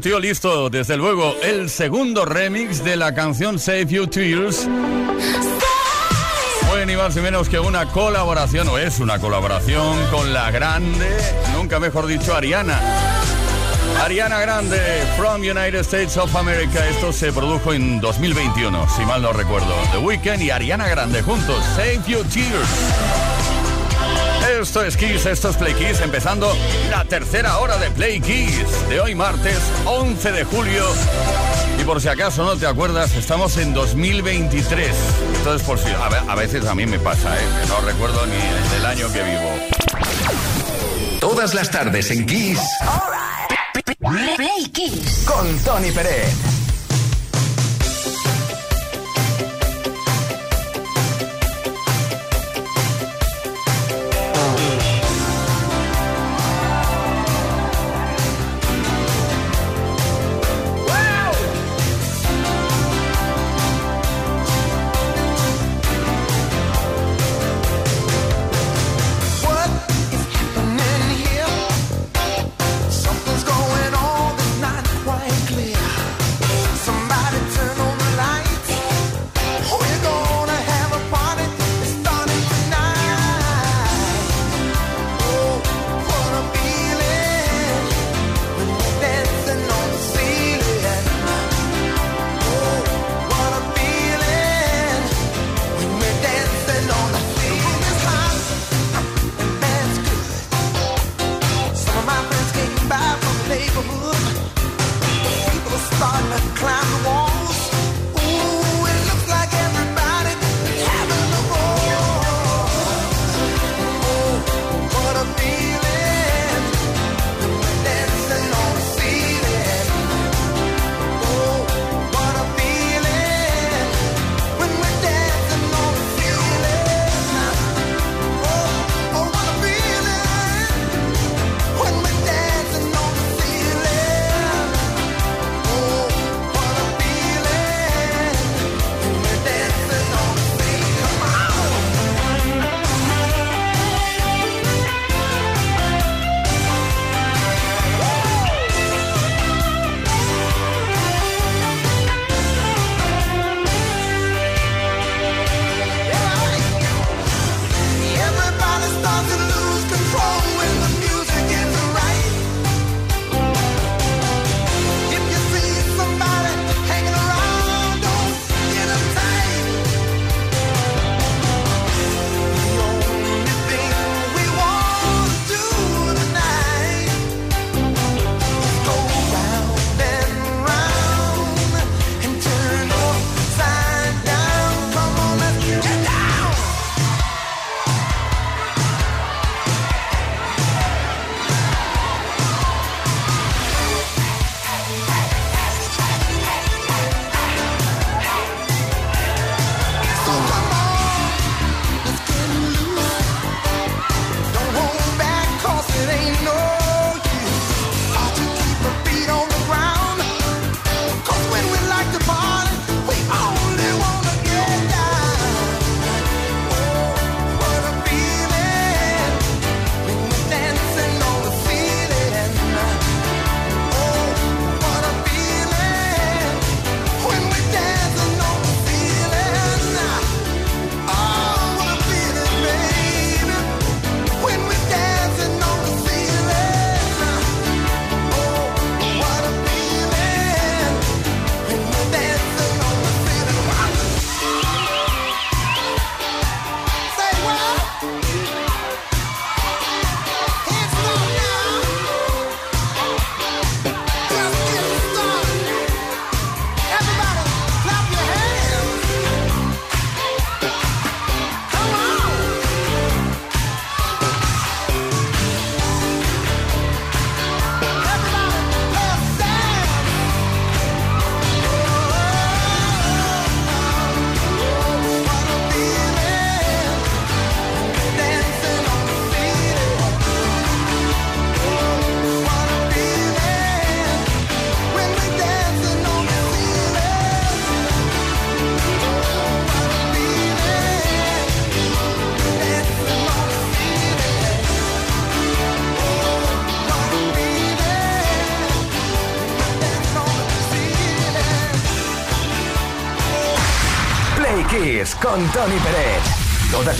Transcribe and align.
tío 0.00 0.18
listo, 0.18 0.70
desde 0.70 0.96
luego, 0.96 1.36
el 1.42 1.68
segundo 1.68 2.24
remix 2.24 2.82
de 2.82 2.96
la 2.96 3.14
canción 3.14 3.58
Save 3.58 3.86
You 3.86 4.06
Tears. 4.06 4.68
Fue 6.68 6.86
ni 6.86 6.96
más 6.96 7.14
ni 7.16 7.22
menos 7.22 7.48
que 7.48 7.58
una 7.58 7.86
colaboración, 7.86 8.68
o 8.68 8.78
es 8.78 9.00
una 9.00 9.18
colaboración 9.18 9.98
con 10.10 10.32
la 10.32 10.50
grande, 10.50 11.08
nunca 11.54 11.78
mejor 11.80 12.06
dicho, 12.06 12.34
Ariana. 12.34 12.80
Ariana 14.02 14.40
Grande, 14.40 14.78
from 15.16 15.42
United 15.42 15.80
States 15.80 16.16
of 16.16 16.34
America. 16.34 16.86
Esto 16.88 17.12
se 17.12 17.32
produjo 17.32 17.72
en 17.74 18.00
2021, 18.00 18.88
si 18.96 19.04
mal 19.04 19.20
no 19.20 19.32
recuerdo. 19.32 19.74
The 19.92 19.98
Weeknd 19.98 20.40
y 20.42 20.50
Ariana 20.50 20.88
Grande 20.88 21.22
juntos, 21.22 21.62
Save 21.76 22.00
You 22.06 22.24
Tears. 22.24 23.59
Esto 24.58 24.82
es 24.82 24.96
Kiss, 24.96 25.26
esto 25.26 25.50
es 25.50 25.56
Play 25.56 25.74
Kiss, 25.74 26.00
empezando 26.00 26.52
la 26.90 27.04
tercera 27.04 27.58
hora 27.58 27.78
de 27.78 27.88
Play 27.92 28.20
Kiss 28.20 28.88
de 28.88 29.00
hoy 29.00 29.14
martes 29.14 29.58
11 29.84 30.32
de 30.32 30.44
julio. 30.44 30.84
Y 31.80 31.84
por 31.84 32.00
si 32.00 32.08
acaso 32.08 32.44
no 32.44 32.56
te 32.56 32.66
acuerdas, 32.66 33.14
estamos 33.14 33.56
en 33.58 33.72
2023. 33.72 34.90
Entonces, 35.36 35.66
por 35.66 35.78
si 35.78 35.88
a, 35.88 36.34
veces 36.34 36.66
a 36.66 36.74
mí 36.74 36.84
me 36.84 36.98
pasa, 36.98 37.34
¿eh? 37.36 37.46
no 37.68 37.80
recuerdo 37.80 38.26
ni 38.26 38.76
el 38.76 38.86
año 38.86 39.10
que 39.12 39.22
vivo. 39.22 39.50
Todas 41.20 41.54
las 41.54 41.70
tardes 41.70 42.10
en 42.10 42.26
Kiss. 42.26 42.60
Play 44.00 44.68
Kiss. 44.72 45.24
Con 45.26 45.58
Tony 45.60 45.92
Pérez. 45.92 46.59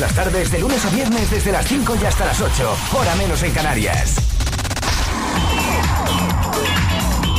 Las 0.01 0.15
tardes, 0.15 0.51
de 0.51 0.59
lunes 0.61 0.83
a 0.87 0.89
viernes, 0.89 1.31
desde 1.31 1.53
las 1.53 1.67
5 1.67 1.95
y 2.01 2.07
hasta 2.07 2.25
las 2.25 2.41
8, 2.41 2.77
hora 2.95 3.15
menos 3.17 3.43
en 3.43 3.53
Canarias. 3.53 4.17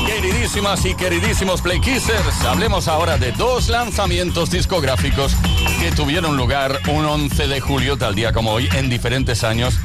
Queridísimas 0.06 0.86
y 0.86 0.94
queridísimos 0.94 1.64
Play 1.64 1.82
Kissers, 1.82 2.42
hablemos 2.46 2.88
ahora 2.88 3.18
de 3.18 3.32
dos 3.32 3.68
lanzamientos 3.70 4.52
discográficos 4.52 5.36
que 5.80 5.92
tuvieron 5.92 6.38
lugar 6.38 6.80
un 6.88 7.04
11 7.04 7.48
de 7.48 7.60
julio, 7.62 7.98
tal 7.98 8.14
día 8.14 8.32
como 8.32 8.52
hoy, 8.52 8.70
en 8.74 8.92
diferentes 8.92 9.44
años. 9.44 9.80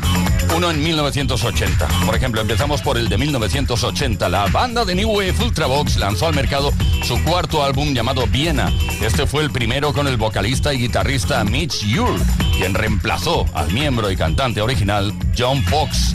Uno 0.54 0.70
en 0.70 0.82
1980. 0.82 1.88
Por 2.04 2.14
ejemplo, 2.14 2.40
empezamos 2.40 2.82
por 2.82 2.98
el 2.98 3.08
de 3.08 3.18
1980. 3.18 4.28
La 4.28 4.46
banda 4.46 4.84
de 4.84 4.94
New 4.94 5.10
Wave 5.10 5.34
Ultravox 5.42 5.96
lanzó 5.96 6.26
al 6.26 6.34
mercado 6.34 6.72
su 7.02 7.22
cuarto 7.24 7.64
álbum 7.64 7.94
llamado 7.94 8.26
Viena. 8.26 8.72
Este 9.00 9.26
fue 9.26 9.42
el 9.42 9.50
primero 9.50 9.92
con 9.92 10.06
el 10.06 10.16
vocalista 10.16 10.72
y 10.74 10.78
guitarrista 10.78 11.42
Mitch 11.44 11.84
Yule, 11.86 12.22
quien 12.56 12.74
reemplazó 12.74 13.46
al 13.54 13.72
miembro 13.72 14.10
y 14.10 14.16
cantante 14.16 14.60
original 14.60 15.12
John 15.36 15.62
Fox. 15.64 16.12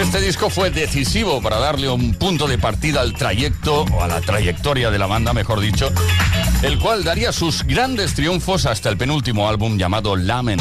Este 0.00 0.20
disco 0.20 0.50
fue 0.50 0.70
decisivo 0.70 1.40
para 1.42 1.58
darle 1.58 1.88
un 1.88 2.14
punto 2.14 2.48
de 2.48 2.58
partida 2.58 3.00
al 3.00 3.12
trayecto, 3.12 3.82
o 3.92 4.02
a 4.02 4.08
la 4.08 4.20
trayectoria 4.20 4.90
de 4.90 4.98
la 4.98 5.06
banda, 5.06 5.32
mejor 5.32 5.60
dicho, 5.60 5.90
el 6.62 6.78
cual 6.78 7.04
daría 7.04 7.32
sus 7.32 7.64
grandes 7.64 8.14
triunfos 8.14 8.66
hasta 8.66 8.88
el 8.88 8.96
penúltimo 8.96 9.48
álbum 9.48 9.76
llamado 9.76 10.16
Lamen. 10.16 10.58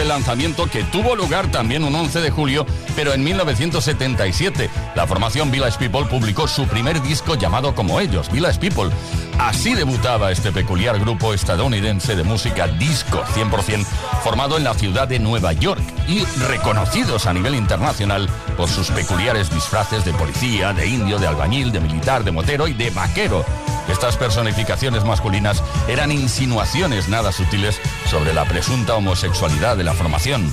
El 0.00 0.08
lanzamiento 0.08 0.66
que 0.66 0.84
tuvo 0.84 1.16
lugar 1.16 1.50
también 1.50 1.84
un 1.84 1.94
11 1.94 2.20
de 2.20 2.30
julio, 2.30 2.66
pero 2.96 3.12
en 3.12 3.24
1977. 3.24 4.70
La 4.94 5.06
formación 5.06 5.50
Village 5.50 5.78
People 5.78 6.08
publicó 6.08 6.48
su 6.48 6.66
primer 6.66 7.00
disco 7.02 7.34
llamado 7.34 7.74
como 7.74 8.00
ellos, 8.00 8.30
Village 8.30 8.58
People. 8.58 8.90
Así 9.38 9.74
debutaba 9.74 10.32
este 10.32 10.50
peculiar 10.50 10.98
grupo 10.98 11.32
estadounidense 11.32 12.16
de 12.16 12.24
música 12.24 12.66
disco 12.66 13.22
100%, 13.34 13.84
formado 14.22 14.56
en 14.56 14.64
la 14.64 14.74
ciudad 14.74 15.06
de 15.06 15.20
Nueva 15.20 15.52
York 15.52 15.82
y 16.08 16.24
reconocidos 16.48 17.26
a 17.26 17.32
nivel 17.32 17.54
internacional 17.54 18.28
por 18.56 18.68
sus 18.68 18.90
peculiares 18.90 19.50
disfraces 19.50 20.04
de 20.04 20.12
policía, 20.12 20.72
de 20.72 20.88
indio, 20.88 21.18
de 21.18 21.28
albañil, 21.28 21.70
de 21.70 21.80
militar, 21.80 22.24
de 22.24 22.32
motero 22.32 22.66
y 22.66 22.74
de 22.74 22.90
vaquero. 22.90 23.44
Estas 23.88 24.16
personificaciones 24.16 25.04
masculinas 25.04 25.62
eran 25.86 26.10
insinuaciones 26.12 27.08
nada 27.08 27.32
sutiles 27.32 27.80
sobre 28.06 28.34
la 28.34 28.44
presunta 28.44 28.96
homosexualidad 28.96 29.76
de 29.76 29.84
la 29.84 29.94
formación. 29.94 30.52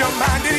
Your 0.00 0.10
mind 0.18 0.49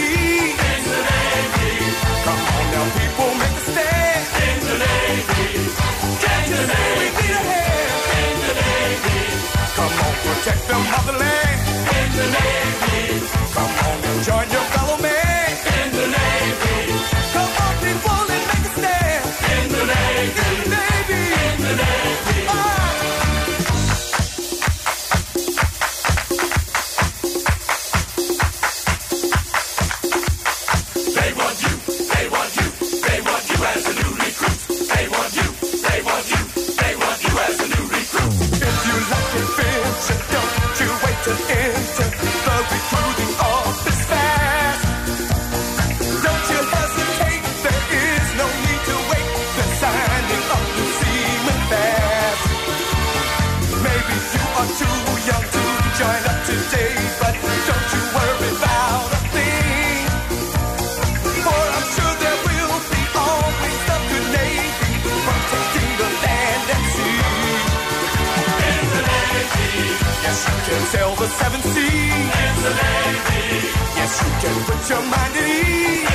can 74.41 74.63
put 74.65 74.89
your 74.89 75.01
mind 75.01 75.37
at 75.37 75.47
ease. 75.47 76.09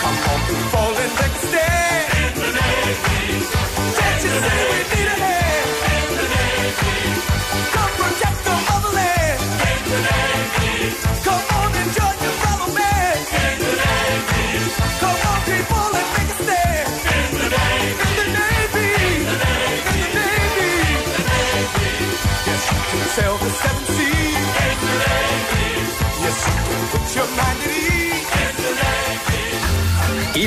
Come 0.00 0.18
on 0.30 0.40
people 0.48 1.02
and 1.02 1.12
make 1.20 1.36
a 1.36 1.46
stand. 1.46 1.81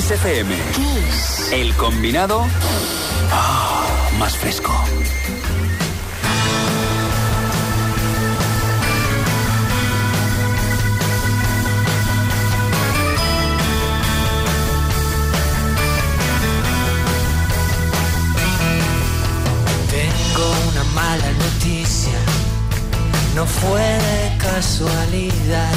Kiss 0.05 0.11
FM. 0.11 0.55
El 1.51 1.75
combinado 1.77 2.45
ah, 3.31 3.87
más 4.19 4.37
fresco. 4.37 4.71
Tengo 19.89 20.51
una 20.69 20.83
mala 20.93 21.31
noticia, 21.31 22.19
no 23.35 23.47
fue 23.47 23.81
de 23.81 24.37
casualidad. 24.37 25.73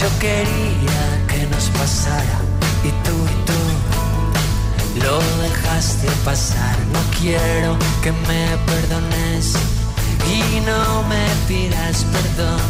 Yo 0.00 0.08
quería 0.18 1.26
que 1.28 1.46
nos 1.46 1.68
pasara 1.78 2.45
lo 5.06 5.18
dejaste 5.42 6.08
pasar. 6.24 6.76
No 6.92 7.00
quiero 7.18 7.76
que 8.02 8.12
me 8.12 8.42
perdones 8.70 9.54
y 10.28 10.60
no 10.60 11.02
me 11.10 11.24
pidas 11.46 12.04
perdón. 12.14 12.60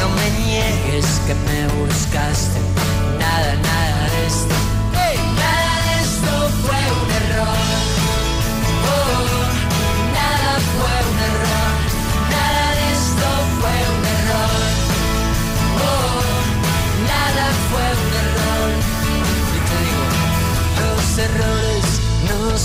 No 0.00 0.06
me 0.16 0.26
niegues 0.46 1.06
que 1.26 1.34
me 1.46 1.60
buscaste. 1.78 2.58
Nada, 3.18 3.54
nada 3.70 4.05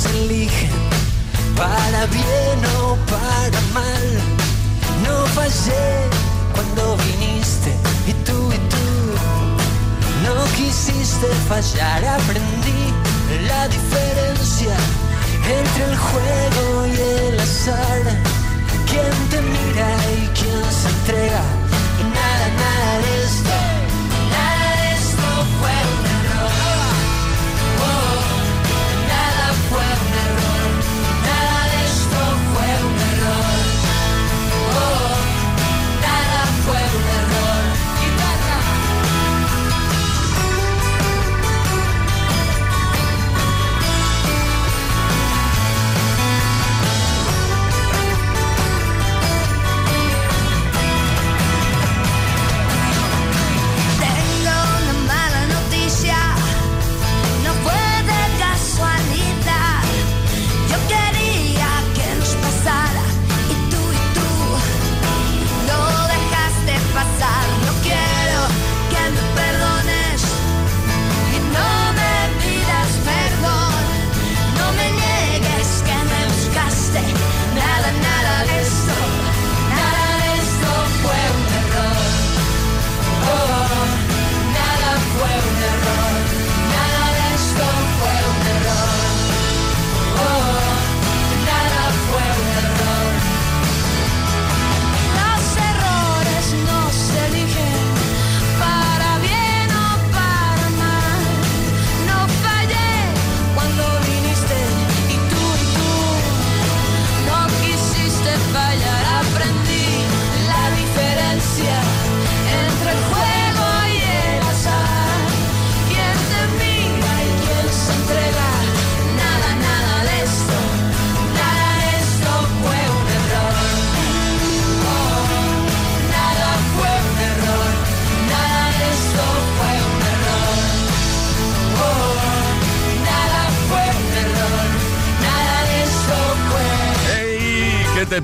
no 0.01 0.09
se 0.09 0.23
eligen 0.23 0.69
para 1.55 2.05
bien 2.07 2.59
o 2.79 2.95
para 3.09 3.61
mal. 3.73 4.07
No 5.03 5.25
fallé 5.27 6.09
cuando 6.53 6.97
viniste 6.97 7.71
y 8.07 8.13
tú 8.25 8.51
y 8.51 8.57
tú 8.73 8.87
no 10.23 10.35
quisiste 10.55 11.27
fallar. 11.47 12.05
Aprendí 12.05 12.83
la 13.47 13.67
diferencia 13.67 14.75
entre 15.59 15.83
el 15.85 15.97
juego 15.97 16.87
y 16.87 17.27
el 17.27 17.39
azar. 17.39 18.01
Quién 18.89 19.29
te 19.29 19.41
mira 19.41 19.89
y 20.17 20.27
quién 20.39 20.63
se 20.71 20.89
entrega. 20.89 21.43
Y 21.99 22.03
nada, 22.03 22.47
nada 22.63 22.99
esto, 23.23 23.70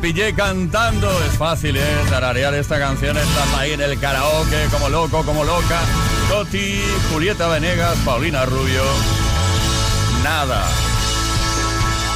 pillé 0.07 0.33
cantando. 0.33 1.11
Es 1.25 1.37
fácil, 1.37 1.75
¿eh? 1.75 1.97
Tararear 2.09 2.53
esta 2.53 2.79
canción. 2.79 3.17
Estás 3.17 3.53
ahí 3.57 3.73
en 3.73 3.81
el 3.81 3.99
karaoke, 3.99 4.67
como 4.71 4.87
loco, 4.87 5.21
como 5.25 5.43
loca. 5.43 5.81
Toti, 6.29 6.81
Julieta 7.11 7.49
Venegas, 7.49 7.97
Paulina 8.05 8.45
Rubio. 8.45 8.83
Nada. 10.23 10.65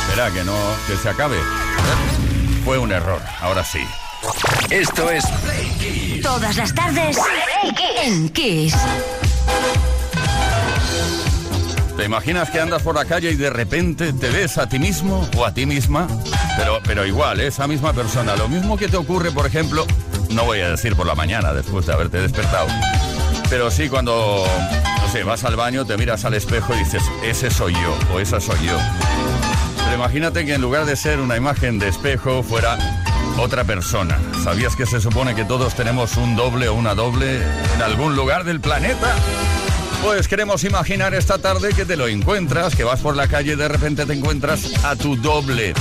Espera 0.04 0.32
que 0.32 0.44
no, 0.46 0.58
que 0.88 0.96
se 0.96 1.10
acabe. 1.10 1.36
Fue 2.64 2.78
un 2.78 2.94
error, 2.94 3.22
ahora 3.42 3.66
sí. 3.66 3.86
Esto 4.70 5.12
es 5.12 5.26
Todas 6.22 6.56
las 6.56 6.74
tardes 6.74 7.18
en 8.04 8.30
Kiss. 8.30 8.74
¿Te 11.98 12.06
imaginas 12.06 12.50
que 12.52 12.62
andas 12.62 12.84
por 12.84 12.96
la 12.96 13.04
calle 13.04 13.32
y 13.32 13.36
de 13.36 13.50
repente 13.50 14.14
te 14.14 14.30
ves 14.30 14.58
a 14.58 14.70
ti 14.70 14.80
mismo 14.80 15.30
o 15.36 15.46
a 15.46 15.54
ti 15.54 15.66
misma? 15.66 16.08
Pero, 16.58 16.80
pero 16.84 17.06
igual, 17.06 17.40
¿eh? 17.40 17.48
esa 17.48 17.68
misma 17.68 17.94
persona. 17.94 18.36
Lo 18.36 18.48
mismo 18.48 18.78
que 18.78 18.88
te 18.88 18.98
ocurre, 18.98 19.32
por 19.32 19.46
ejemplo, 19.46 19.86
no 20.30 20.44
voy 20.46 20.60
a 20.62 20.70
decir 20.70 20.96
por 20.96 21.06
la 21.06 21.16
mañana 21.16 21.54
después 21.54 21.86
de 21.86 21.94
haberte 21.94 22.20
despertado, 22.20 22.68
pero 23.50 23.70
sí 23.72 23.90
cuando, 23.90 24.46
no 25.02 25.10
sé, 25.12 25.24
vas 25.24 25.44
al 25.44 25.56
baño, 25.56 25.86
te 25.86 25.98
miras 25.98 26.26
al 26.26 26.34
espejo 26.34 26.74
y 26.76 26.80
dices, 26.80 27.04
ese 27.24 27.52
soy 27.52 27.74
yo 27.74 27.98
o 28.14 28.20
esa 28.20 28.40
soy 28.40 28.66
yo. 28.66 28.78
Pero 29.78 29.96
imagínate 29.96 30.46
que 30.46 30.54
en 30.54 30.62
lugar 30.62 30.86
de 30.86 30.96
ser 30.96 31.20
una 31.20 31.36
imagen 31.36 31.80
de 31.80 31.90
espejo 31.90 32.44
fuera 32.44 32.78
otra 33.38 33.64
persona. 33.64 34.18
¿Sabías 34.44 34.76
que 34.76 34.86
se 34.86 35.02
supone 35.02 35.36
que 35.36 35.46
todos 35.46 35.74
tenemos 35.76 36.16
un 36.18 36.36
doble 36.36 36.70
o 36.70 36.76
una 36.76 36.96
doble 36.96 37.42
en 37.76 37.82
algún 37.82 38.16
lugar 38.16 38.44
del 38.44 38.62
planeta? 38.62 39.16
Pues 40.04 40.28
queremos 40.28 40.64
imaginar 40.64 41.14
esta 41.14 41.38
tarde 41.38 41.74
que 41.74 41.86
te 41.86 41.96
lo 41.96 42.08
encuentras, 42.08 42.76
que 42.76 42.84
vas 42.84 43.02
por 43.02 43.16
la 43.16 43.28
calle 43.28 43.54
y 43.54 43.56
de 43.56 43.68
repente 43.68 44.06
te 44.06 44.14
encuentras 44.14 44.84
a 44.84 44.96
tu 44.96 45.16
doble. 45.16 45.74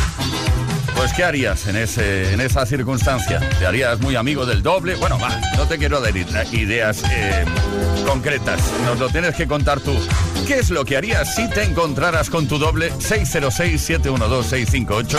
Pues 1.01 1.15
¿qué 1.15 1.25
harías 1.25 1.67
en, 1.67 1.77
ese, 1.77 2.35
en 2.35 2.43
esa 2.43 2.67
circunstancia? 2.67 3.41
¿Te 3.59 3.65
harías 3.65 3.99
muy 4.01 4.17
amigo 4.17 4.45
del 4.45 4.63
doble? 4.63 4.97
Bueno, 4.97 5.19
va, 5.19 5.41
no 5.57 5.67
te 5.67 5.79
quiero 5.79 5.99
dar 5.99 6.15
ideas 6.15 7.03
eh, 7.11 7.47
concretas, 8.07 8.61
nos 8.85 8.99
lo 8.99 9.09
tienes 9.09 9.35
que 9.35 9.49
contar 9.49 9.81
tú. 9.81 9.95
¿Qué 10.47 10.59
es 10.59 10.69
lo 10.69 10.85
que 10.85 10.99
harías 10.99 11.35
si 11.35 11.49
te 11.49 11.63
encontraras 11.63 12.29
con 12.29 12.47
tu 12.47 12.59
doble? 12.59 12.93
606-712-658, 12.93 15.19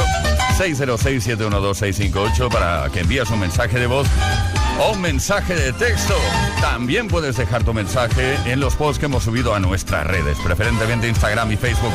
606-712-658 0.60 2.50
para 2.50 2.88
que 2.92 3.00
envíes 3.00 3.32
un 3.32 3.40
mensaje 3.40 3.80
de 3.80 3.88
voz 3.88 4.06
o 4.82 4.94
un 4.94 5.02
mensaje 5.02 5.56
de 5.56 5.74
texto. 5.74 6.16
También 6.60 7.08
puedes 7.08 7.38
dejar 7.38 7.64
tu 7.64 7.74
mensaje 7.74 8.36
en 8.46 8.60
los 8.60 8.76
posts 8.76 9.00
que 9.00 9.06
hemos 9.06 9.24
subido 9.24 9.54
a 9.54 9.60
nuestras 9.60 10.08
redes, 10.08 10.38
preferentemente 10.44 11.08
Instagram 11.08 11.52
y 11.52 11.58
Facebook. 11.58 11.94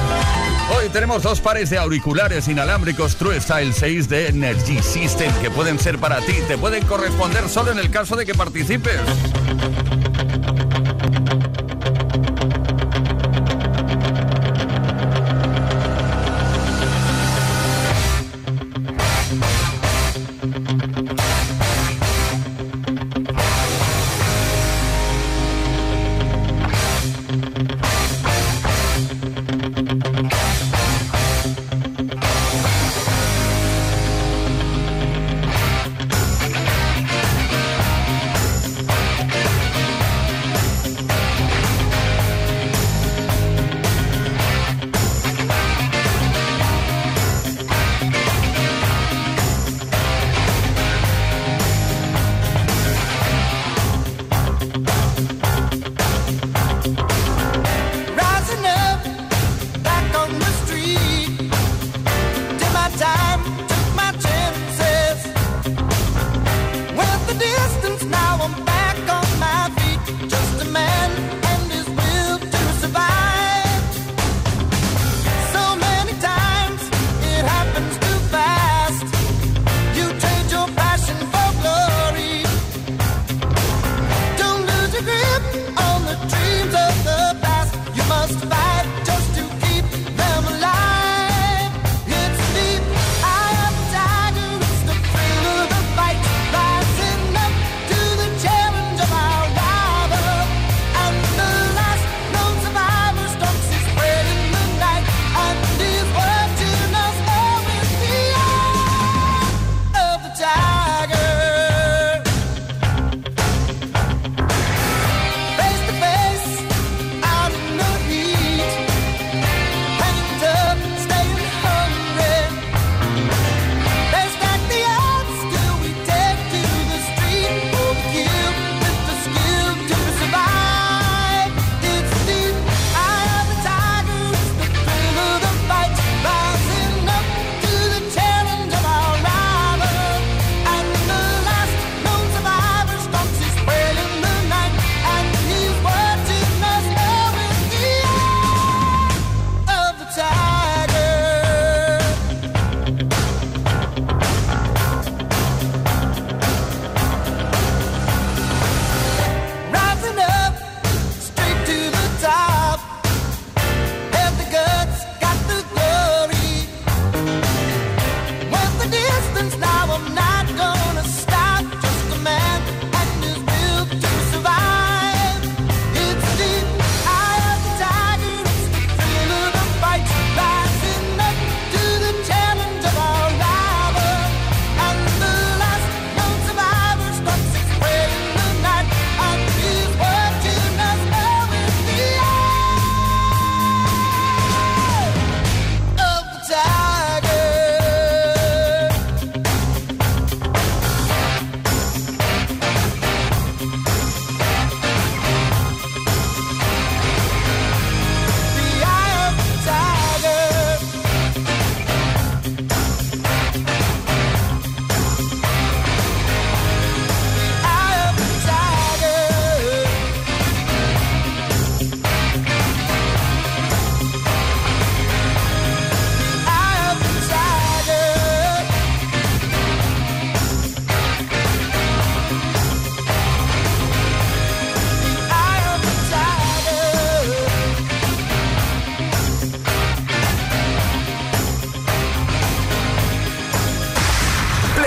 Hoy 0.76 0.88
tenemos 0.90 1.22
dos 1.22 1.40
pares 1.40 1.70
de 1.70 1.78
auriculares 1.78 2.48
inalámbricos 2.48 3.16
True 3.16 3.40
Style 3.40 3.72
6 3.72 4.08
de 4.08 4.28
Energy 4.28 4.80
System 4.82 5.32
que 5.40 5.50
pueden 5.50 5.78
ser 5.78 5.98
para 5.98 6.20
ti, 6.20 6.34
te 6.46 6.56
pueden 6.56 6.84
corresponder 6.87 7.48
solo 7.48 7.72
en 7.72 7.78
el 7.78 7.90
caso 7.90 8.14
de 8.14 8.24
que 8.24 8.34
participes. 8.34 9.00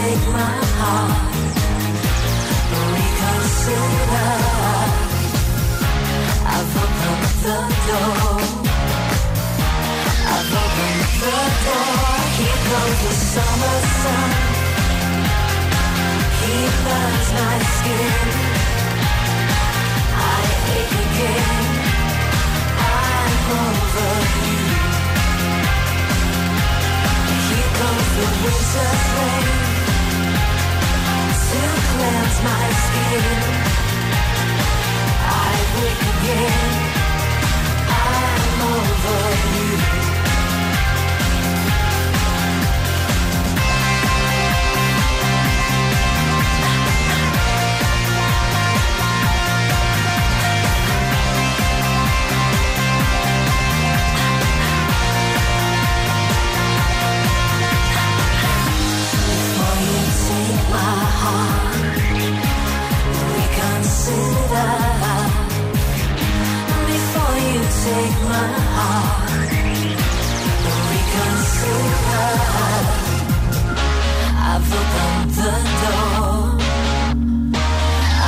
Take 0.00 0.26
my 0.32 0.56
heart, 0.80 1.34
reconsider. 2.92 4.32
I've 6.54 6.74
opened 6.84 7.34
the 7.44 7.58
door. 7.88 8.38
I've 10.34 10.52
opened 10.62 11.04
the 11.24 11.38
door. 11.66 12.08
Here 12.36 12.60
the 13.02 13.12
summer 13.32 13.78
sun. 14.00 14.30
He 16.40 16.56
burns 16.84 17.28
my 17.38 17.56
skin. 17.74 18.28
I 20.32 20.42
ache 20.78 20.96
again. 21.06 21.62
I'm 22.88 23.48
over 23.64 24.12
you. 24.46 24.62
Here 27.48 27.70
comes 27.78 28.08
the 28.16 28.26
winter 28.42 28.90
rain 29.16 29.79
I'm 37.92 38.62
over 38.62 39.20
you. 39.54 39.79
Reconsider. 64.10 64.72
Before 66.86 67.36
you 67.50 67.60
take 67.84 68.18
my 68.28 68.50
heart, 68.76 69.50
reconsider. 70.90 72.30
I've 74.50 74.72
opened 74.80 75.30
the 75.38 75.52
door. 75.82 76.38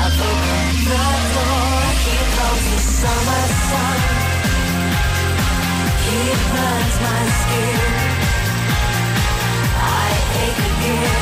I've 0.01 0.21
opened 0.31 0.81
the 0.91 1.05
door. 1.35 1.81
Here 2.05 2.29
comes 2.37 2.65
the 2.71 2.79
summer 3.01 3.45
sun. 3.69 3.99
He 6.07 6.19
burns 6.53 6.97
my 7.05 7.23
skin. 7.41 7.81
I 9.75 10.11
ache 10.43 10.63
again. 10.71 11.22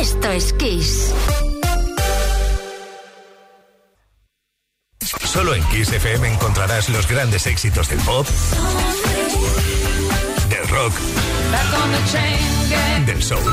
Esto 0.00 0.30
es 0.32 0.52
Kiss. 0.54 1.12
Solo 5.24 5.54
en 5.54 5.62
Kiss 5.68 5.92
FM 5.92 6.32
encontrarás 6.32 6.88
los 6.88 7.06
grandes 7.06 7.46
éxitos 7.46 7.88
del 7.88 8.00
pop, 8.00 8.26
del 10.48 10.68
rock, 10.68 10.94
del 13.06 13.22
soul. 13.22 13.52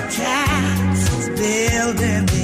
our 0.00 0.10
castles 0.10 1.28
building. 1.38 2.39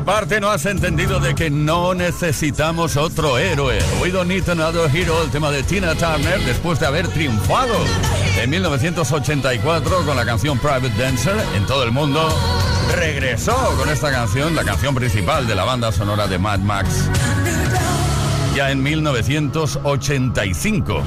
¿Qué 0.00 0.06
parte 0.06 0.40
no 0.40 0.48
has 0.48 0.64
entendido 0.64 1.20
de 1.20 1.34
que 1.34 1.50
no 1.50 1.92
necesitamos 1.92 2.96
otro 2.96 3.36
héroe? 3.36 3.78
We 4.00 4.10
don't 4.10 4.28
need 4.28 4.48
another 4.48 4.88
hero, 4.90 5.22
el 5.22 5.30
tema 5.30 5.50
de 5.50 5.62
Tina 5.62 5.94
Turner, 5.94 6.40
después 6.46 6.80
de 6.80 6.86
haber 6.86 7.06
triunfado 7.08 7.74
en 8.40 8.48
1984 8.48 10.06
con 10.06 10.16
la 10.16 10.24
canción 10.24 10.58
Private 10.58 10.88
Dancer 10.96 11.36
en 11.54 11.66
todo 11.66 11.84
el 11.84 11.92
mundo, 11.92 12.34
regresó 12.96 13.54
con 13.76 13.90
esta 13.90 14.10
canción, 14.10 14.56
la 14.56 14.64
canción 14.64 14.94
principal 14.94 15.46
de 15.46 15.54
la 15.54 15.64
banda 15.64 15.92
sonora 15.92 16.26
de 16.26 16.38
Mad 16.38 16.60
Max, 16.60 17.10
ya 18.56 18.70
en 18.70 18.82
1985. 18.82 21.02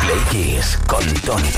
Play 0.00 0.60
con 0.86 1.04
Tony 1.26 1.50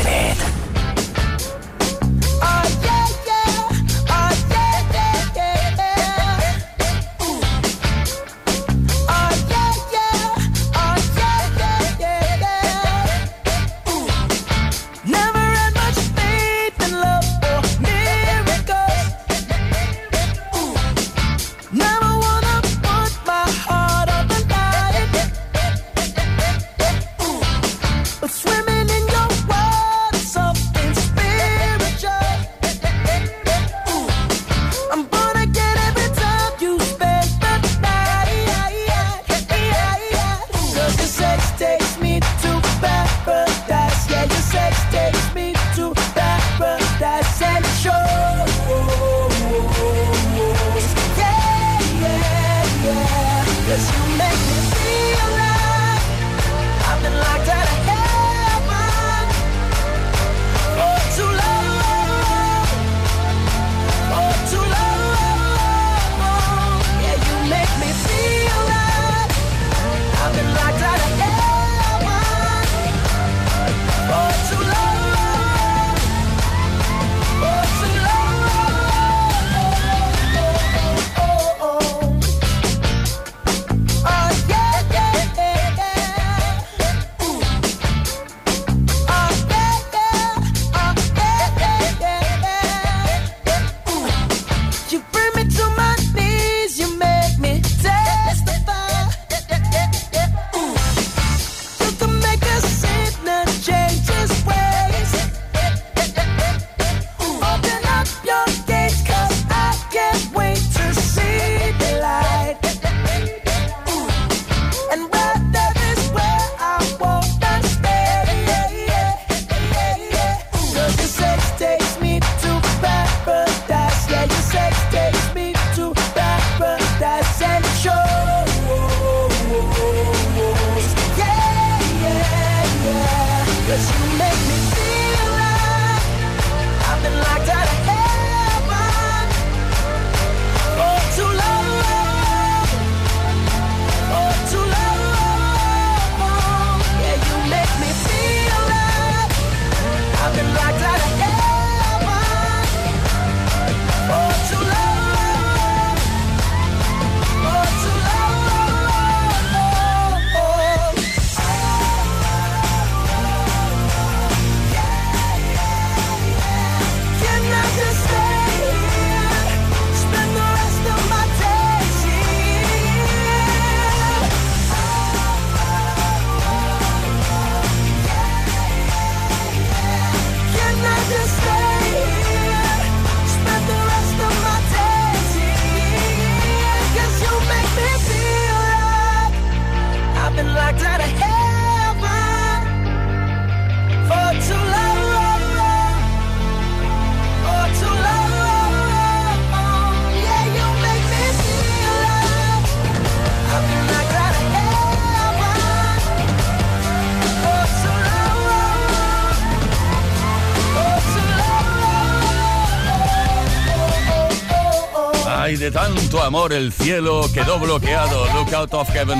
amor 216.30 216.52
el 216.52 216.72
cielo 216.72 217.28
quedó 217.34 217.58
bloqueado. 217.58 218.24
Look 218.34 218.54
out 218.54 218.72
of 218.72 218.88
heaven. 218.90 219.18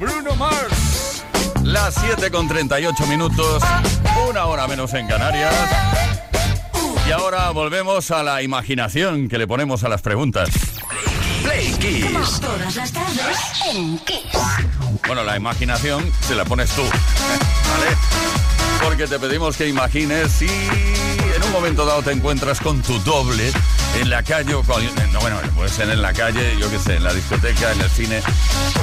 Bruno 0.00 0.34
Mars. 0.34 1.22
Las 1.62 1.96
7 1.96 2.30
con 2.30 2.48
38 2.48 3.06
minutos, 3.06 3.62
una 4.26 4.46
hora 4.46 4.66
menos 4.66 4.94
en 4.94 5.06
Canarias. 5.06 5.54
Y 7.06 7.12
ahora 7.12 7.50
volvemos 7.50 8.10
a 8.12 8.22
la 8.22 8.40
imaginación 8.40 9.28
que 9.28 9.36
le 9.36 9.46
ponemos 9.46 9.84
a 9.84 9.90
las 9.90 10.00
preguntas. 10.00 10.48
Play 11.42 11.72
Kiss. 11.72 12.40
Todas 12.40 12.76
las 12.76 12.90
tardes 12.90 13.38
en 13.70 13.98
Kiss. 13.98 14.32
Bueno, 15.06 15.22
la 15.22 15.36
imaginación 15.36 16.10
se 16.26 16.34
la 16.34 16.46
pones 16.46 16.70
tú, 16.70 16.82
¿vale? 16.82 17.96
Porque 18.82 19.06
te 19.06 19.18
pedimos 19.18 19.54
que 19.58 19.68
imagines 19.68 20.32
si 20.32 20.46
en 20.46 21.42
un 21.42 21.52
momento 21.52 21.84
dado 21.84 22.00
te 22.00 22.12
encuentras 22.12 22.58
con 22.58 22.80
tu 22.80 22.98
doble 23.00 23.52
en 24.00 24.10
la 24.10 24.22
calle 24.22 24.54
o 24.54 24.62
cual- 24.62 24.88
no, 25.12 25.20
bueno, 25.20 25.36
puede 25.54 25.68
ser 25.70 25.88
en 25.90 26.02
la 26.02 26.12
calle, 26.12 26.56
yo 26.58 26.70
qué 26.70 26.78
sé, 26.78 26.96
en 26.96 27.04
la 27.04 27.12
discoteca, 27.12 27.72
en 27.72 27.80
el 27.80 27.90
cine, 27.90 28.20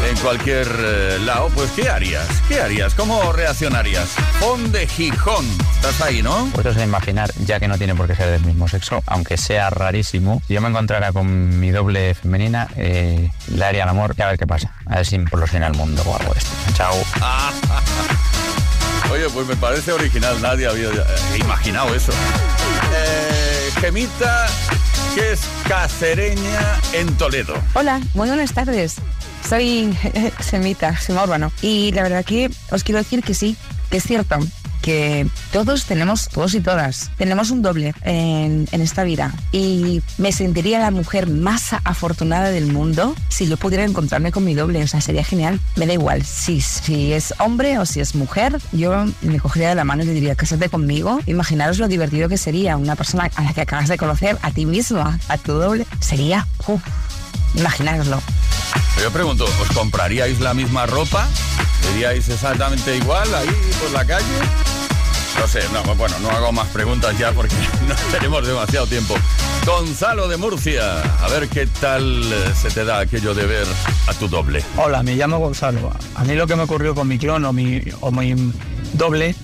en 0.10 0.17
cualquier 0.17 0.67
eh, 0.80 1.19
lado, 1.26 1.50
pues 1.50 1.69
¿qué 1.71 1.89
harías? 1.89 2.26
¿Qué 2.47 2.62
harías? 2.62 2.93
¿Cómo 2.95 3.32
reaccionarías? 3.34 4.10
Pon 4.39 4.71
de 4.71 4.88
Gijón. 4.88 5.45
Estás 5.76 6.02
ahí, 6.02 6.21
¿no? 6.21 6.50
Puedes 6.54 6.78
imaginar, 6.78 7.31
ya 7.46 7.60
que 7.60 7.67
no 7.67 7.77
tiene 7.77 7.96
por 7.96 8.08
qué 8.08 8.15
ser 8.15 8.29
del 8.31 8.46
mismo 8.46 8.67
sexo, 8.67 9.04
aunque 9.08 9.38
sea 9.38 9.69
rarísimo, 9.69 10.42
si 10.48 10.54
yo 10.54 10.62
me 10.62 10.69
encontrara 10.69 11.12
con 11.12 11.60
mi 11.60 11.71
doble 11.71 12.13
femenina, 12.15 12.67
eh, 12.77 13.29
le 13.50 13.65
haría 13.65 13.83
el 13.83 13.90
amor 13.90 14.15
y 14.17 14.21
a 14.21 14.27
ver 14.27 14.38
qué 14.38 14.48
pasa. 14.48 14.73
A 14.86 14.96
ver 14.98 15.06
si 15.06 15.15
impulsiona 15.15 15.67
el 15.67 15.73
mundo 15.73 16.02
o 16.06 16.15
algo 16.17 16.33
de 16.33 16.40
esto. 16.40 16.52
Chao. 16.73 16.96
Oye, 19.12 19.27
pues 19.33 19.46
me 19.46 19.58
parece 19.58 19.92
original, 19.92 20.42
nadie 20.42 20.67
había 20.67 20.88
eh, 20.88 21.38
imaginado 21.40 21.94
eso. 21.94 22.13
Eh, 22.96 23.69
Gemita, 23.81 24.48
que 25.15 25.33
es 25.33 25.41
cacereña 25.67 26.79
en 26.93 27.08
Toledo. 27.17 27.54
Hola, 27.73 28.02
muy 28.13 28.27
buenas 28.27 28.54
tardes. 28.54 28.95
Soy 29.47 29.97
Semita, 30.39 30.97
Sema 30.97 31.23
Urbano. 31.23 31.52
Y 31.62 31.91
la 31.91 32.04
verdad 32.04 32.25
que 32.25 32.49
os 32.71 32.83
quiero 32.83 32.99
decir 32.99 33.23
que 33.23 33.33
sí, 33.33 33.56
que 33.89 33.97
es 33.97 34.04
cierto, 34.04 34.37
que 34.82 35.27
todos 35.52 35.86
tenemos, 35.86 36.27
todos 36.29 36.54
y 36.54 36.62
todas, 36.62 37.12
tenemos 37.17 37.52
un 37.52 37.62
doble 37.62 37.94
en, 38.04 38.67
en 38.71 38.82
esta 38.82 39.04
vida. 39.04 39.34
Y 39.52 40.02
me 40.17 40.32
sentiría 40.32 40.79
la 40.79 40.92
mujer 40.92 41.27
más 41.27 41.73
afortunada 41.84 42.50
del 42.50 42.67
mundo 42.67 43.15
si 43.29 43.48
yo 43.48 43.58
pudiera 43.58 43.84
encontrarme 43.84 44.32
con 44.32 44.44
mi 44.44 44.54
doble. 44.54 44.84
O 44.84 44.88
sea, 44.88 45.02
sería 45.02 45.23
genial. 45.23 45.60
Me 45.75 45.86
da 45.86 45.94
igual 45.94 46.23
si, 46.23 46.62
si 46.62 47.13
es 47.13 47.34
hombre 47.40 47.77
o 47.79 47.86
si 47.86 48.00
es 48.00 48.15
mujer. 48.15 48.60
Yo 48.71 49.06
me 49.21 49.40
cogería 49.40 49.69
de 49.69 49.75
la 49.75 49.84
mano 49.84 50.04
y 50.04 50.08
le 50.08 50.13
diría, 50.13 50.36
cásate 50.36 50.69
conmigo. 50.69 51.19
Imaginaros 51.25 51.77
lo 51.79 51.88
divertido 51.88 52.29
que 52.29 52.38
sería 52.38 52.77
una 52.77 52.96
persona 52.96 53.29
a 53.36 53.44
la 53.44 53.54
que 53.54 53.62
acabas 53.62 53.90
de 53.90 53.98
conocer, 53.98 54.38
a 54.42 54.52
ti 54.52 54.65
misma, 54.65 55.19
a 55.27 55.38
tu 55.38 55.54
doble. 55.54 55.86
Sería, 56.00 56.48
uf, 56.67 56.82
imaginároslo. 57.56 58.21
Yo 59.02 59.12
pregunto, 59.12 59.45
¿os 59.45 59.69
compraríais 59.75 60.39
la 60.39 60.54
misma 60.54 60.85
ropa? 60.85 61.27
¿Iríais 61.93 62.29
exactamente 62.29 62.97
igual 62.97 63.33
ahí 63.33 63.49
por 63.79 63.91
la 63.91 64.06
calle? 64.06 64.25
No 65.39 65.47
sé, 65.47 65.62
no, 65.73 65.95
bueno, 65.95 66.19
no 66.19 66.29
hago 66.29 66.52
más 66.52 66.67
preguntas 66.67 67.17
ya 67.17 67.31
porque 67.31 67.56
no 67.87 67.95
tenemos 68.12 68.45
demasiado 68.45 68.85
tiempo. 68.85 69.15
Gonzalo 69.65 70.27
de 70.27 70.37
Murcia, 70.37 71.02
a 71.02 71.27
ver 71.29 71.47
qué 71.47 71.67
tal 71.79 72.31
eh, 72.31 72.54
se 72.60 72.69
te 72.69 72.83
da 72.83 72.99
aquello 72.99 73.33
de 73.33 73.45
ver 73.45 73.67
a 74.08 74.13
tu 74.13 74.27
doble. 74.27 74.63
Hola, 74.77 75.04
me 75.04 75.15
llamo 75.15 75.39
Gonzalo. 75.39 75.91
A 76.15 76.23
mí 76.23 76.35
lo 76.35 76.47
que 76.47 76.56
me 76.56 76.63
ocurrió 76.63 76.93
con 76.93 77.08
mi 77.08 77.17
clon 77.17 77.45
o 77.45 77.54
mi, 77.54 77.81
o 78.02 78.12
mi 78.12 78.54
doble 78.93 79.35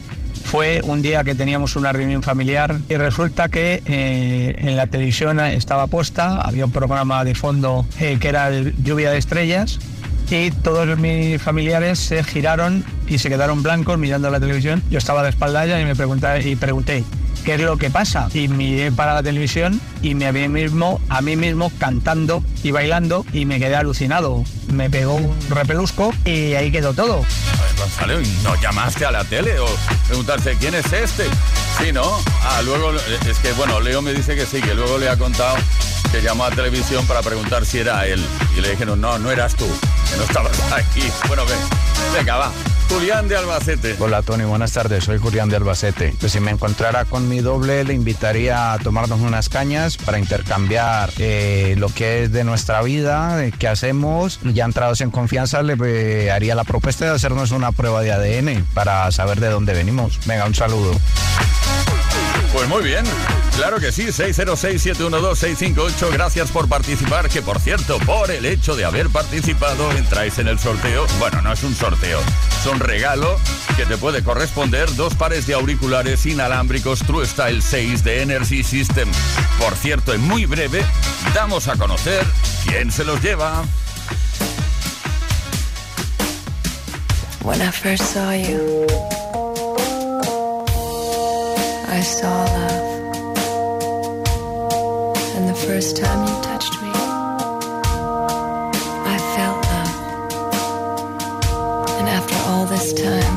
fue 0.47 0.79
un 0.85 1.01
día 1.01 1.25
que 1.25 1.35
teníamos 1.35 1.75
una 1.75 1.91
reunión 1.91 2.23
familiar 2.23 2.77
y 2.87 2.95
resulta 2.95 3.49
que 3.49 3.83
eh, 3.85 4.55
en 4.57 4.77
la 4.77 4.87
televisión 4.87 5.41
estaba 5.41 5.87
puesta, 5.87 6.39
había 6.39 6.63
un 6.63 6.71
programa 6.71 7.25
de 7.25 7.35
fondo 7.35 7.85
eh, 7.99 8.17
que 8.19 8.29
era 8.29 8.49
Lluvia 8.51 9.11
de 9.11 9.17
Estrellas 9.17 9.77
y 10.31 10.51
todos 10.51 10.97
mis 10.97 11.41
familiares 11.41 11.99
se 11.99 12.23
giraron 12.23 12.85
y 13.07 13.17
se 13.17 13.27
quedaron 13.27 13.61
blancos 13.61 13.97
mirando 13.97 14.29
la 14.29 14.39
televisión. 14.39 14.81
Yo 14.89 14.99
estaba 14.99 15.21
de 15.21 15.29
espalda 15.29 15.81
y 15.81 15.83
me 15.83 15.95
pregunté, 15.95 16.49
y 16.49 16.55
pregunté 16.55 17.03
¿qué 17.47 17.53
es 17.53 17.61
lo 17.61 17.77
que 17.77 17.89
pasa? 17.89 18.27
Y 18.33 18.49
miré 18.49 18.91
para 18.91 19.13
la 19.13 19.23
televisión 19.23 19.79
y 20.01 20.15
me 20.15 20.33
vi 20.33 20.49
mismo, 20.49 20.99
a 21.07 21.21
mí 21.21 21.37
mismo 21.37 21.71
cantando 21.79 22.43
y 22.61 22.71
bailando 22.71 23.25
y 23.31 23.45
me 23.45 23.57
quedé 23.57 23.77
alucinado. 23.77 24.43
Me 24.69 24.89
pegó 24.89 25.15
un 25.15 25.33
repelusco 25.49 26.13
y 26.25 26.55
ahí 26.55 26.73
quedó 26.73 26.93
todo. 26.93 27.13
A 27.13 27.61
ver, 27.63 27.75
Gonzalo, 27.77 28.21
¿y 28.21 28.27
¿no 28.43 28.53
llamaste 28.61 29.05
a 29.05 29.11
la 29.11 29.23
tele 29.23 29.57
o 29.59 29.65
preguntarse 30.07 30.57
quién 30.59 30.75
es 30.75 30.91
este? 30.91 31.23
Sí, 31.79 31.93
¿no? 31.93 32.19
Ah, 32.43 32.61
luego, 32.65 32.91
eh, 32.93 33.19
es 33.29 33.37
que 33.37 33.53
bueno, 33.53 33.79
Leo 33.79 34.01
me 34.01 34.11
dice 34.11 34.35
que 34.35 34.45
sí, 34.45 34.59
que 34.61 34.73
luego 34.73 34.97
le 34.97 35.07
ha 35.07 35.15
contado 35.15 35.55
que 36.11 36.21
llamó 36.21 36.43
a 36.43 36.51
televisión 36.51 37.07
para 37.07 37.21
preguntar 37.21 37.65
si 37.65 37.79
era 37.79 38.05
él. 38.07 38.21
Y 38.57 38.59
le 38.59 38.71
dijeron, 38.71 38.99
no, 38.99 39.17
no 39.19 39.31
eras 39.31 39.55
tú, 39.55 39.67
que 40.11 40.17
no 40.17 40.23
estabas 40.23 40.59
aquí. 40.73 41.03
Bueno, 41.29 41.45
ven, 41.45 41.59
venga, 42.13 42.35
va. 42.35 42.51
Julián 42.89 43.27
de 43.27 43.37
Albacete. 43.37 43.95
Hola 43.99 44.21
Tony, 44.21 44.43
buenas 44.43 44.71
tardes, 44.71 45.03
soy 45.03 45.17
Julián 45.17 45.49
de 45.49 45.57
Albacete. 45.57 46.13
Pues 46.19 46.31
si 46.31 46.39
me 46.39 46.51
encontrara 46.51 47.05
con 47.05 47.27
mi 47.27 47.39
doble, 47.39 47.83
le 47.83 47.93
invitaría 47.93 48.73
a 48.73 48.79
tomarnos 48.79 49.19
unas 49.21 49.49
cañas 49.49 49.97
para 49.97 50.19
intercambiar 50.19 51.11
eh, 51.17 51.75
lo 51.77 51.89
que 51.89 52.23
es 52.23 52.31
de 52.31 52.43
nuestra 52.43 52.81
vida, 52.81 53.39
qué 53.59 53.67
hacemos. 53.67 54.39
Ya 54.43 54.65
entrados 54.65 55.01
en 55.01 55.11
confianza, 55.11 55.61
le 55.63 55.75
eh, 55.85 56.31
haría 56.31 56.55
la 56.55 56.63
propuesta 56.63 57.05
de 57.05 57.11
hacernos 57.11 57.51
una 57.51 57.71
prueba 57.71 58.01
de 58.01 58.11
ADN 58.11 58.65
para 58.73 59.11
saber 59.11 59.39
de 59.39 59.49
dónde 59.49 59.73
venimos. 59.73 60.19
Venga, 60.25 60.45
un 60.45 60.55
saludo. 60.55 60.93
Pues 62.57 62.69
muy 62.69 62.83
bien, 62.83 63.05
claro 63.55 63.79
que 63.79 63.91
sí, 63.91 64.07
606-712-658, 64.07 66.11
gracias 66.11 66.49
por 66.49 66.67
participar, 66.67 67.29
que 67.29 67.43
por 67.43 67.59
cierto, 67.59 67.99
por 67.99 68.31
el 68.31 68.47
hecho 68.47 68.75
de 68.75 68.83
haber 68.83 69.09
participado, 69.09 69.91
entráis 69.91 70.39
en 70.39 70.47
el 70.47 70.57
sorteo, 70.57 71.05
bueno, 71.19 71.43
no 71.43 71.53
es 71.53 71.63
un 71.63 71.75
sorteo, 71.75 72.19
es 72.59 72.65
un 72.65 72.79
regalo 72.79 73.39
que 73.75 73.85
te 73.85 73.95
puede 73.97 74.23
corresponder 74.23 74.91
dos 74.95 75.13
pares 75.13 75.45
de 75.45 75.53
auriculares 75.53 76.25
inalámbricos 76.25 77.01
True 77.01 77.27
Style 77.27 77.61
6 77.61 78.03
de 78.03 78.23
Energy 78.23 78.63
System. 78.63 79.07
Por 79.59 79.75
cierto, 79.75 80.15
en 80.15 80.21
muy 80.21 80.47
breve, 80.47 80.83
damos 81.35 81.67
a 81.67 81.75
conocer 81.75 82.25
quién 82.65 82.91
se 82.91 83.03
los 83.03 83.21
lleva. 83.21 83.63
I 91.97 92.01
saw 92.01 92.43
love. 92.59 92.89
And 95.35 95.49
the 95.49 95.55
first 95.67 95.97
time 95.97 96.27
you 96.27 96.35
touched 96.43 96.75
me, 96.83 96.91
I 99.13 99.17
felt 99.33 99.59
love. 99.73 99.95
And 101.97 102.07
after 102.17 102.37
all 102.49 102.65
this 102.67 102.93
time, 102.93 103.35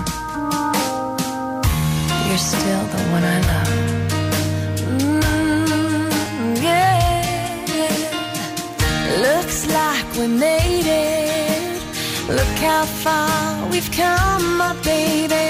you're 2.27 2.45
still 2.53 2.85
the 2.95 3.03
one 3.17 3.25
I 3.37 3.39
love. 3.51 3.73
Mm, 5.15 6.63
yeah. 6.69 7.01
Looks 9.27 9.59
like 9.79 10.09
we 10.19 10.27
made 10.27 10.87
it. 10.87 11.81
Look 12.29 12.57
how 12.69 12.85
far 12.85 13.69
we've 13.71 13.91
come, 13.91 14.59
my 14.59 14.75
baby. 14.85 15.50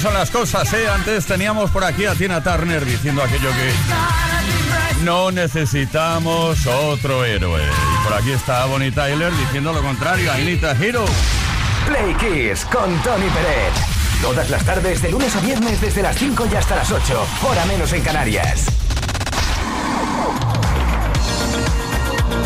Son 0.00 0.12
las 0.12 0.30
cosas, 0.30 0.70
eh? 0.74 0.88
Antes 0.88 1.24
teníamos 1.24 1.70
por 1.70 1.82
aquí 1.82 2.04
a 2.04 2.14
Tina 2.14 2.42
Turner 2.42 2.84
diciendo 2.84 3.22
aquello 3.22 3.48
que 3.50 5.04
no 5.04 5.32
necesitamos 5.32 6.66
otro 6.66 7.24
héroe. 7.24 7.62
Y 7.62 8.04
por 8.04 8.12
aquí 8.12 8.32
está 8.32 8.66
Bonnie 8.66 8.92
Tyler 8.92 9.32
diciendo 9.34 9.72
lo 9.72 9.80
contrario, 9.80 10.30
Anita 10.30 10.72
Hero. 10.72 11.06
Play 11.86 12.14
Kiss 12.14 12.66
con 12.66 13.02
Tony 13.02 13.26
Pérez. 13.30 13.72
Todas 14.20 14.50
las 14.50 14.64
tardes, 14.64 15.00
de 15.00 15.10
lunes 15.10 15.34
a 15.34 15.40
viernes, 15.40 15.80
desde 15.80 16.02
las 16.02 16.16
5 16.16 16.46
y 16.52 16.54
hasta 16.54 16.76
las 16.76 16.90
8, 16.90 17.26
hora 17.48 17.64
menos 17.64 17.92
en 17.92 18.02
Canarias. 18.02 18.85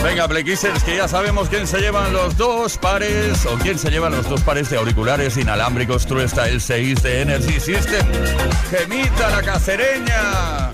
Venga, 0.03 0.27
Playkissers, 0.27 0.83
que 0.83 0.97
ya 0.97 1.07
sabemos 1.07 1.49
quién 1.49 1.67
se 1.67 1.79
llevan 1.79 2.13
los 2.13 2.37
dos 2.37 2.79
pares 2.79 3.45
o 3.47 3.57
quién 3.59 3.79
se 3.79 3.91
llevan 3.91 4.13
los 4.13 4.29
dos 4.29 4.41
pares 4.43 4.71
de 4.71 4.79
auriculares 4.79 5.37
inalámbricos 5.37 6.07
True 6.07 6.25
el 6.25 6.61
6 6.61 7.03
de 7.03 7.21
Energy 7.21 7.61
System. 7.61 8.07
Gemita 8.71 9.31
la 9.31 9.43
cacereña. 9.43 10.73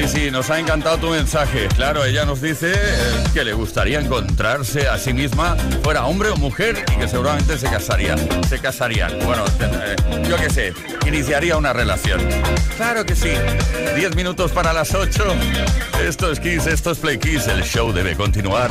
Sí, 0.00 0.08
sí, 0.08 0.30
nos 0.30 0.48
ha 0.48 0.58
encantado 0.58 0.96
tu 0.96 1.10
mensaje. 1.10 1.68
Claro, 1.76 2.02
ella 2.06 2.24
nos 2.24 2.40
dice 2.40 2.72
eh, 2.74 3.24
que 3.34 3.44
le 3.44 3.52
gustaría 3.52 4.00
encontrarse 4.00 4.88
a 4.88 4.96
sí 4.96 5.12
misma, 5.12 5.56
fuera 5.82 6.06
hombre 6.06 6.30
o 6.30 6.36
mujer, 6.36 6.82
y 6.94 7.00
que 7.00 7.06
seguramente 7.06 7.58
se 7.58 7.68
casaría. 7.68 8.16
Se 8.48 8.58
casarían. 8.58 9.18
Bueno, 9.26 9.44
eh, 9.60 9.96
yo 10.26 10.38
qué 10.38 10.48
sé, 10.48 10.72
iniciaría 11.06 11.58
una 11.58 11.74
relación. 11.74 12.18
Claro 12.78 13.04
que 13.04 13.14
sí. 13.14 13.32
Diez 13.94 14.16
minutos 14.16 14.52
para 14.52 14.72
las 14.72 14.94
ocho. 14.94 15.34
Esto 16.02 16.32
es 16.32 16.40
Kiss, 16.40 16.66
esto 16.66 16.92
es 16.92 16.98
Play 16.98 17.18
Kiss. 17.18 17.46
El 17.48 17.62
show 17.62 17.92
debe 17.92 18.16
continuar. 18.16 18.70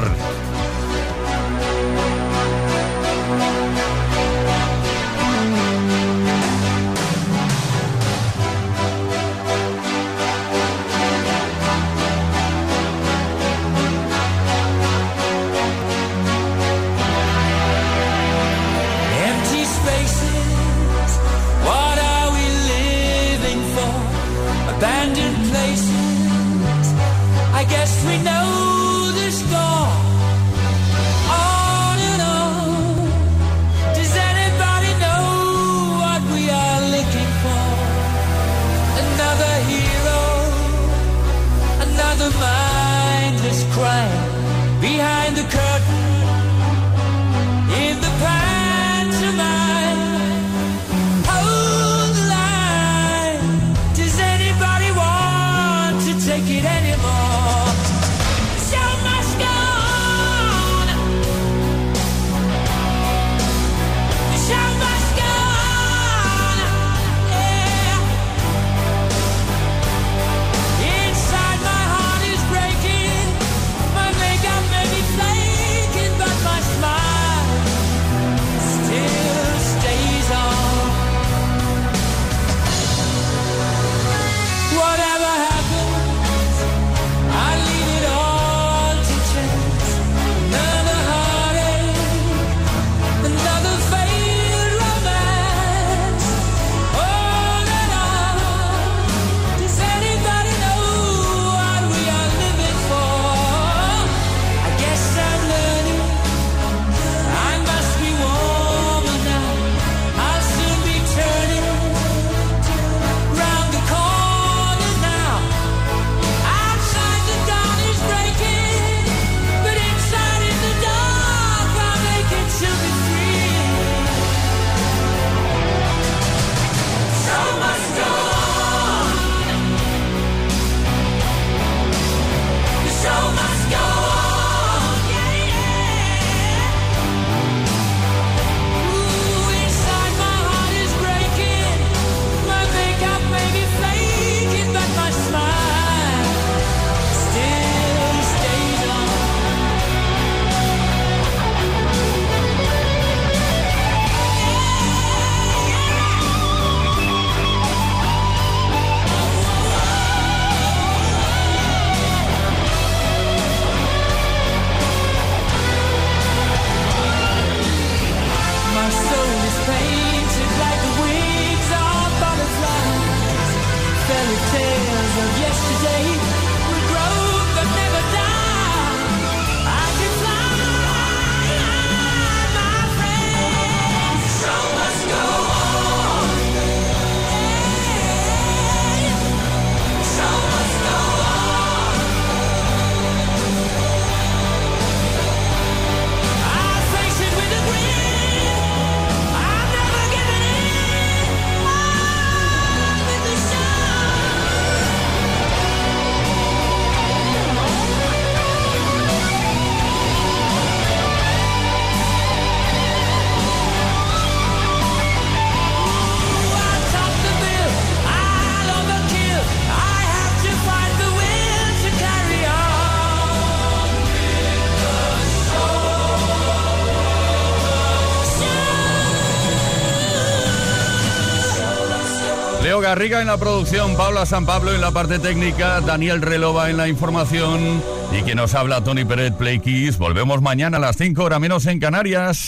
Garriga 232.89 233.21
en 233.21 233.27
la 233.27 233.37
producción, 233.37 233.95
Paula 233.95 234.25
San 234.25 234.47
Pablo 234.47 234.73
en 234.73 234.81
la 234.81 234.89
parte 234.89 235.19
técnica, 235.19 235.79
Daniel 235.79 236.23
Relova 236.23 236.71
en 236.71 236.77
la 236.77 236.87
información 236.87 237.83
y 238.11 238.23
quien 238.23 238.37
nos 238.37 238.55
habla 238.55 238.83
Tony 238.83 239.05
Peret 239.05 239.37
Play 239.37 239.59
Kiss. 239.59 239.99
Volvemos 239.99 240.41
mañana 240.41 240.77
a 240.77 240.79
las 240.79 240.97
5 240.97 241.23
horas 241.23 241.39
menos 241.39 241.67
en 241.67 241.79
Canarias. 241.79 242.47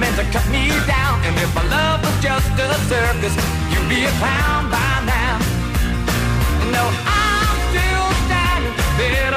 meant 0.00 0.16
to 0.16 0.24
cut 0.32 0.46
me 0.48 0.68
down. 0.86 1.20
And 1.26 1.36
if 1.36 1.54
my 1.54 1.64
love 1.68 2.00
was 2.00 2.16
just 2.24 2.48
a 2.58 2.72
circus, 2.88 3.34
you'd 3.70 3.88
be 3.88 4.04
a 4.04 4.12
clown 4.18 4.70
by 4.72 4.92
now. 5.04 5.36
No, 6.72 6.84
I'm 7.04 7.56
still 7.68 8.08
standing 8.24 8.76
there. 8.96 9.29